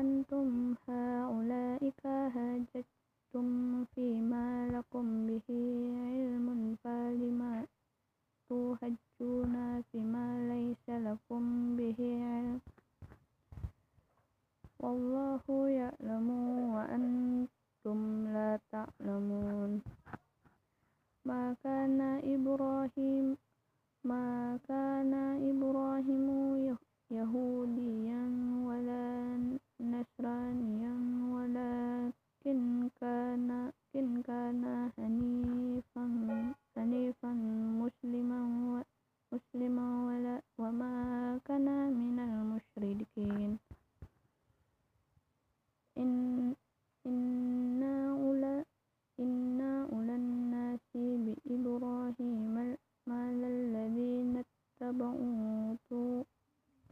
[0.00, 3.48] أنتم هؤلاء فاهجتم
[3.94, 5.48] فيما لكم به
[6.06, 7.66] علم فلم
[8.48, 9.54] تهجون
[9.92, 11.42] فيما ليس لكم
[11.76, 12.60] به علم؟
[14.80, 15.44] والله
[15.80, 16.28] يعلم
[16.74, 17.98] وأنتم
[18.34, 18.37] لا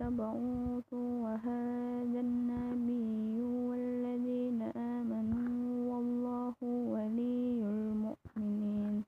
[0.00, 9.04] اتبعوه وهذا النبي والذين آمنوا والله ولي المؤمنين.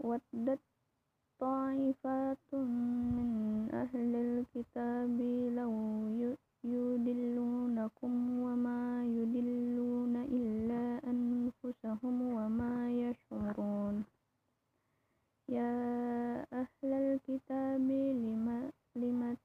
[0.00, 0.62] ودت
[1.40, 2.50] طائفة
[3.16, 3.28] من
[3.74, 5.18] أهل الكتاب
[5.58, 5.72] لو
[6.64, 8.12] يدلونكم
[8.44, 14.04] وما يدلون إلا أنفسهم وما يشعرون.
[15.48, 15.72] يا
[16.52, 19.36] أهل الكتاب لم, لم,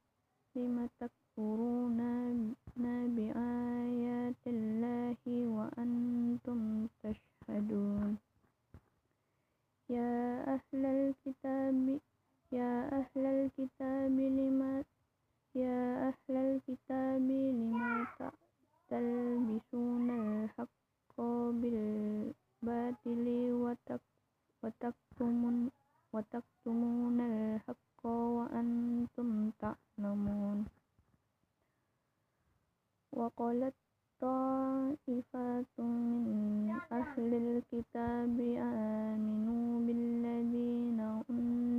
[0.56, 2.00] لم تكفرون
[3.16, 8.18] بآيات الله وأنتم تشهدون
[9.90, 12.00] يا أهل الكتاب
[12.52, 13.24] يا أهل
[13.84, 14.84] الكتاب لم
[15.56, 18.31] يا أهل الكتاب لم
[18.90, 21.16] تلبسون الحق
[21.59, 23.25] بالباطل
[24.64, 25.58] وتكتمون
[26.14, 30.66] وتكتمون الحق وأنتم تعلمون
[33.12, 33.75] وقالت
[34.22, 41.72] طائفة من أهل الكتاب آمنوا بالذين أنزل على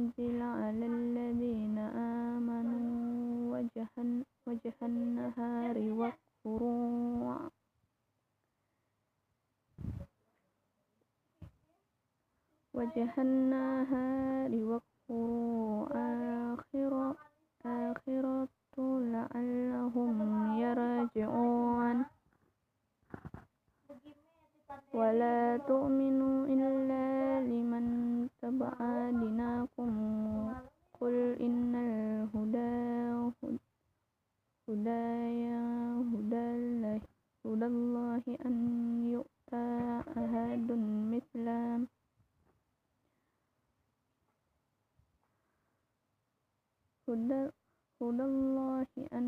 [12.75, 15.87] وجه النهار واكفروا
[16.55, 17.15] آخر
[17.67, 18.49] آخرة
[19.15, 20.17] لعلهم
[20.59, 22.05] يرجعون
[24.95, 27.07] ولا تؤمنوا إلا
[27.47, 27.85] لمن
[28.43, 28.75] تبع
[29.11, 29.93] دينكم.
[31.01, 32.75] قل إن الهدى
[36.15, 37.01] هدى الله.
[37.47, 38.55] هدى الله أن
[39.15, 39.69] يؤتى
[40.19, 40.69] أحد
[41.12, 41.47] مثل
[47.09, 47.43] هدى
[48.01, 49.27] هدى الله أن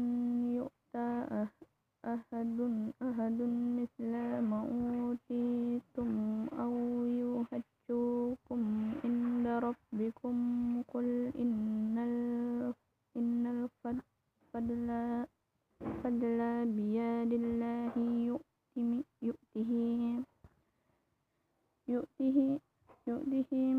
[0.59, 1.09] يؤتى
[2.05, 2.59] أحد
[3.03, 3.39] أحد
[3.79, 4.13] مثل
[4.51, 6.11] ما أوتيتم
[6.63, 6.73] أو
[7.07, 8.61] يحجوكم
[9.05, 10.37] عند ربكم
[10.93, 11.99] قل إن
[13.17, 14.89] إن الفضل
[16.03, 16.39] فضل
[16.77, 17.93] بيد الله
[18.31, 19.73] يؤته يؤته
[21.89, 22.39] يؤته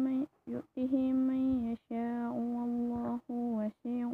[0.06, 1.41] من يؤته من
[1.72, 4.08] يشاء والله واسع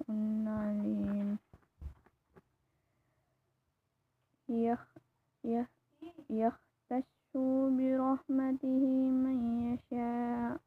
[0.47, 1.37] عليم
[6.33, 7.31] يختص
[7.77, 8.83] برحمته
[9.25, 9.37] من
[9.69, 10.57] يشاء.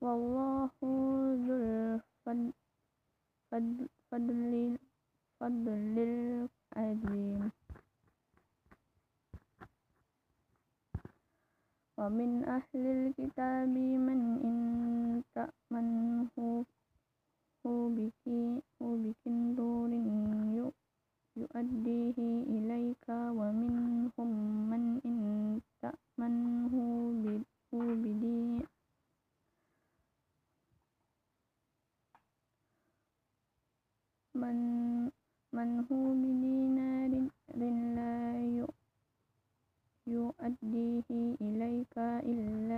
[0.00, 0.72] والله
[1.46, 2.00] ذو
[3.52, 4.76] الفضل
[5.40, 5.96] فضل
[6.76, 7.50] العظيم.
[12.00, 13.74] ومن أهل الكتاب
[14.08, 14.56] من إن
[15.36, 16.64] تأمنه
[19.04, 19.90] بكندور
[21.36, 22.18] يؤديه
[22.56, 24.30] إليك ومنهم
[24.70, 25.18] من إن
[25.82, 26.74] تأمنه
[27.72, 28.64] بدين
[34.42, 34.58] من
[35.52, 37.12] من هو بدينار
[37.96, 38.20] لا
[40.06, 41.08] يؤديه
[41.40, 41.94] إليك
[42.32, 42.69] إلا